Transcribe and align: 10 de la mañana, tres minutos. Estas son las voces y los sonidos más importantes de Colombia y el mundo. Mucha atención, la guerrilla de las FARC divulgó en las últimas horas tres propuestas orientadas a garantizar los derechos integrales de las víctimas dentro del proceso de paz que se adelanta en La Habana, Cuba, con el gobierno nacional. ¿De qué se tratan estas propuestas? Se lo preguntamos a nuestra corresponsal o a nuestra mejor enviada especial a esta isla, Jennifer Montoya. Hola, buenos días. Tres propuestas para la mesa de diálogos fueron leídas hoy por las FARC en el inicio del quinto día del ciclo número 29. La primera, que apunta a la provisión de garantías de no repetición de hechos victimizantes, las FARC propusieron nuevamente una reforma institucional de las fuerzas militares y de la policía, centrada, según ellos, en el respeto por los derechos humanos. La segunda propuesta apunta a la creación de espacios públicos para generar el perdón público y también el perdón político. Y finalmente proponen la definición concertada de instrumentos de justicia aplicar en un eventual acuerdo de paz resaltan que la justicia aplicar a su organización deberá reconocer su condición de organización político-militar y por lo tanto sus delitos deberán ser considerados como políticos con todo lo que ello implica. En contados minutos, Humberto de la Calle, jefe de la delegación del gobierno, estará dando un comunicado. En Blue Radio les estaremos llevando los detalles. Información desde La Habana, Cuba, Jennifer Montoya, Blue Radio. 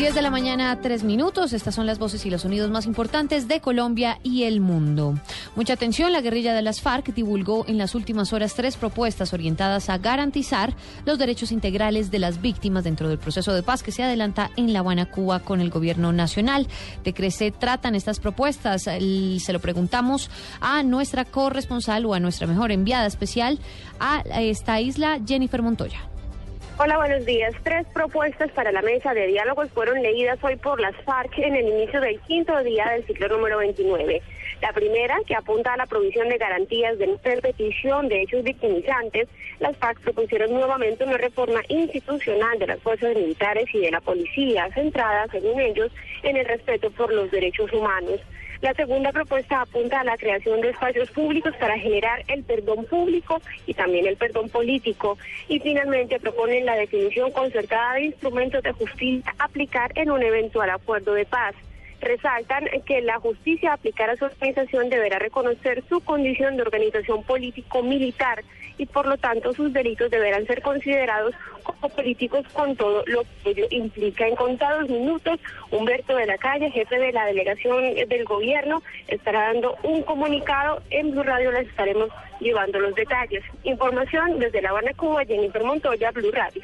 10 0.00 0.14
de 0.14 0.22
la 0.22 0.30
mañana, 0.30 0.80
tres 0.80 1.04
minutos. 1.04 1.52
Estas 1.52 1.74
son 1.74 1.84
las 1.84 1.98
voces 1.98 2.24
y 2.24 2.30
los 2.30 2.40
sonidos 2.40 2.70
más 2.70 2.86
importantes 2.86 3.48
de 3.48 3.60
Colombia 3.60 4.18
y 4.22 4.44
el 4.44 4.62
mundo. 4.62 5.20
Mucha 5.56 5.74
atención, 5.74 6.10
la 6.10 6.22
guerrilla 6.22 6.54
de 6.54 6.62
las 6.62 6.80
FARC 6.80 7.12
divulgó 7.12 7.66
en 7.68 7.76
las 7.76 7.94
últimas 7.94 8.32
horas 8.32 8.54
tres 8.54 8.78
propuestas 8.78 9.34
orientadas 9.34 9.90
a 9.90 9.98
garantizar 9.98 10.74
los 11.04 11.18
derechos 11.18 11.52
integrales 11.52 12.10
de 12.10 12.18
las 12.18 12.40
víctimas 12.40 12.84
dentro 12.84 13.10
del 13.10 13.18
proceso 13.18 13.52
de 13.52 13.62
paz 13.62 13.82
que 13.82 13.92
se 13.92 14.02
adelanta 14.02 14.50
en 14.56 14.72
La 14.72 14.78
Habana, 14.78 15.04
Cuba, 15.04 15.40
con 15.40 15.60
el 15.60 15.68
gobierno 15.68 16.14
nacional. 16.14 16.66
¿De 17.04 17.12
qué 17.12 17.30
se 17.30 17.50
tratan 17.50 17.94
estas 17.94 18.20
propuestas? 18.20 18.84
Se 18.84 19.52
lo 19.52 19.60
preguntamos 19.60 20.30
a 20.62 20.82
nuestra 20.82 21.26
corresponsal 21.26 22.06
o 22.06 22.14
a 22.14 22.20
nuestra 22.20 22.46
mejor 22.46 22.72
enviada 22.72 23.04
especial 23.04 23.58
a 23.98 24.22
esta 24.40 24.80
isla, 24.80 25.20
Jennifer 25.26 25.60
Montoya. 25.60 26.10
Hola, 26.82 26.96
buenos 26.96 27.26
días. 27.26 27.52
Tres 27.62 27.86
propuestas 27.92 28.50
para 28.52 28.72
la 28.72 28.80
mesa 28.80 29.12
de 29.12 29.26
diálogos 29.26 29.68
fueron 29.72 30.00
leídas 30.00 30.38
hoy 30.42 30.56
por 30.56 30.80
las 30.80 30.96
FARC 31.04 31.38
en 31.40 31.54
el 31.54 31.68
inicio 31.68 32.00
del 32.00 32.18
quinto 32.22 32.58
día 32.62 32.88
del 32.88 33.06
ciclo 33.06 33.28
número 33.28 33.58
29. 33.58 34.22
La 34.60 34.72
primera, 34.74 35.18
que 35.26 35.34
apunta 35.34 35.72
a 35.72 35.76
la 35.78 35.86
provisión 35.86 36.28
de 36.28 36.36
garantías 36.36 36.98
de 36.98 37.06
no 37.06 37.18
repetición 37.24 38.08
de 38.08 38.22
hechos 38.22 38.44
victimizantes, 38.44 39.28
las 39.58 39.76
FARC 39.78 40.00
propusieron 40.00 40.52
nuevamente 40.52 41.04
una 41.04 41.16
reforma 41.16 41.62
institucional 41.68 42.58
de 42.58 42.66
las 42.66 42.80
fuerzas 42.80 43.16
militares 43.16 43.66
y 43.72 43.80
de 43.80 43.90
la 43.90 44.00
policía, 44.00 44.68
centrada, 44.74 45.26
según 45.30 45.60
ellos, 45.60 45.90
en 46.22 46.36
el 46.36 46.44
respeto 46.44 46.90
por 46.90 47.10
los 47.12 47.30
derechos 47.30 47.72
humanos. 47.72 48.20
La 48.60 48.74
segunda 48.74 49.10
propuesta 49.10 49.62
apunta 49.62 50.00
a 50.00 50.04
la 50.04 50.18
creación 50.18 50.60
de 50.60 50.68
espacios 50.68 51.10
públicos 51.12 51.56
para 51.58 51.78
generar 51.78 52.22
el 52.28 52.44
perdón 52.44 52.84
público 52.84 53.40
y 53.66 53.72
también 53.72 54.06
el 54.06 54.18
perdón 54.18 54.50
político. 54.50 55.16
Y 55.48 55.60
finalmente 55.60 56.20
proponen 56.20 56.66
la 56.66 56.76
definición 56.76 57.32
concertada 57.32 57.94
de 57.94 58.02
instrumentos 58.02 58.62
de 58.62 58.72
justicia 58.72 59.34
aplicar 59.38 59.92
en 59.94 60.10
un 60.10 60.22
eventual 60.22 60.68
acuerdo 60.68 61.14
de 61.14 61.24
paz 61.24 61.54
resaltan 62.00 62.66
que 62.86 63.00
la 63.00 63.18
justicia 63.18 63.72
aplicar 63.72 64.10
a 64.10 64.16
su 64.16 64.24
organización 64.24 64.88
deberá 64.88 65.18
reconocer 65.18 65.84
su 65.88 66.00
condición 66.00 66.56
de 66.56 66.62
organización 66.62 67.22
político-militar 67.24 68.42
y 68.78 68.86
por 68.86 69.06
lo 69.06 69.18
tanto 69.18 69.52
sus 69.52 69.72
delitos 69.72 70.10
deberán 70.10 70.46
ser 70.46 70.62
considerados 70.62 71.34
como 71.62 71.88
políticos 71.90 72.46
con 72.54 72.74
todo 72.76 73.04
lo 73.06 73.22
que 73.42 73.50
ello 73.50 73.66
implica. 73.70 74.26
En 74.26 74.36
contados 74.36 74.88
minutos, 74.88 75.38
Humberto 75.70 76.16
de 76.16 76.24
la 76.24 76.38
Calle, 76.38 76.70
jefe 76.70 76.98
de 76.98 77.12
la 77.12 77.26
delegación 77.26 77.94
del 77.94 78.24
gobierno, 78.24 78.82
estará 79.06 79.52
dando 79.52 79.76
un 79.82 80.02
comunicado. 80.02 80.82
En 80.88 81.10
Blue 81.10 81.22
Radio 81.22 81.52
les 81.52 81.68
estaremos 81.68 82.08
llevando 82.40 82.80
los 82.80 82.94
detalles. 82.94 83.44
Información 83.64 84.38
desde 84.38 84.62
La 84.62 84.70
Habana, 84.70 84.92
Cuba, 84.96 85.26
Jennifer 85.26 85.62
Montoya, 85.62 86.10
Blue 86.12 86.32
Radio. 86.32 86.62